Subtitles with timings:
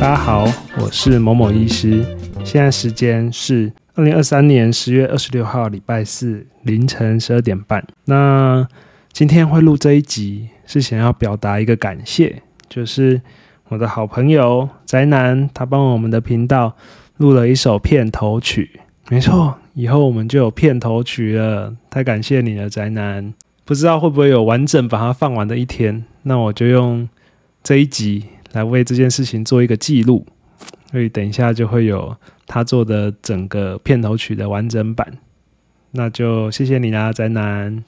[0.00, 0.44] 大家好，
[0.78, 2.04] 我是某某医师。
[2.44, 7.84] 现在时间是二零二三年十月二十六号礼拜四凌晨十二点半。
[8.04, 8.66] 那
[9.12, 12.42] 今天会录这一集，是想要表达一个感谢，
[12.72, 13.20] 就是
[13.68, 16.74] 我的好朋友宅男，他帮我们的频道
[17.18, 18.80] 录了一首片头曲。
[19.10, 21.76] 没错，以后我们就有片头曲了。
[21.90, 23.34] 太感谢你了，宅男。
[23.66, 26.02] 不知道会不会有完整把它放完的一天？
[26.22, 27.06] 那我就用
[27.62, 28.24] 这一集。
[28.52, 30.26] 来为这件事情做一个记录，
[30.90, 32.14] 所以等一下就会有
[32.46, 35.10] 他做的整个片头曲的完整版。
[35.92, 37.82] 那就谢谢你啦，宅男。